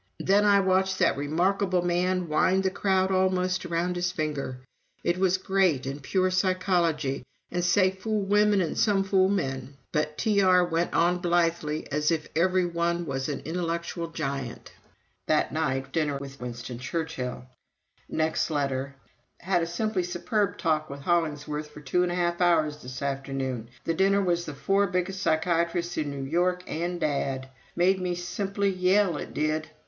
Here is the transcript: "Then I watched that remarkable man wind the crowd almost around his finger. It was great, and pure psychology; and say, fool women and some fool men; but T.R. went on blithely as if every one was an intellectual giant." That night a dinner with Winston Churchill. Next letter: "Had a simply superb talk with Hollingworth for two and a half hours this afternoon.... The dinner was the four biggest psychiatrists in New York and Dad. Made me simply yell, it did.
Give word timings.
"Then 0.19 0.45
I 0.45 0.59
watched 0.61 0.97
that 0.97 1.15
remarkable 1.15 1.83
man 1.83 2.27
wind 2.27 2.63
the 2.63 2.71
crowd 2.71 3.11
almost 3.11 3.67
around 3.67 3.95
his 3.95 4.11
finger. 4.11 4.57
It 5.03 5.19
was 5.19 5.37
great, 5.37 5.85
and 5.85 6.01
pure 6.01 6.31
psychology; 6.31 7.23
and 7.51 7.63
say, 7.63 7.91
fool 7.91 8.21
women 8.23 8.61
and 8.61 8.75
some 8.75 9.03
fool 9.03 9.29
men; 9.29 9.77
but 9.91 10.17
T.R. 10.17 10.65
went 10.65 10.91
on 10.95 11.19
blithely 11.19 11.85
as 11.91 12.09
if 12.09 12.27
every 12.35 12.65
one 12.65 13.05
was 13.05 13.29
an 13.29 13.41
intellectual 13.45 14.07
giant." 14.07 14.71
That 15.27 15.51
night 15.53 15.85
a 15.89 15.91
dinner 15.91 16.17
with 16.17 16.41
Winston 16.41 16.79
Churchill. 16.79 17.45
Next 18.09 18.49
letter: 18.49 18.95
"Had 19.37 19.61
a 19.61 19.67
simply 19.67 20.01
superb 20.01 20.57
talk 20.57 20.89
with 20.89 21.01
Hollingworth 21.01 21.69
for 21.69 21.79
two 21.81 22.01
and 22.01 22.11
a 22.11 22.15
half 22.15 22.41
hours 22.41 22.81
this 22.81 23.03
afternoon.... 23.03 23.69
The 23.83 23.93
dinner 23.93 24.23
was 24.23 24.45
the 24.45 24.55
four 24.55 24.87
biggest 24.87 25.21
psychiatrists 25.21 25.95
in 25.95 26.09
New 26.09 26.23
York 26.27 26.63
and 26.65 26.99
Dad. 26.99 27.49
Made 27.75 28.01
me 28.01 28.15
simply 28.15 28.71
yell, 28.71 29.17
it 29.17 29.35
did. 29.35 29.69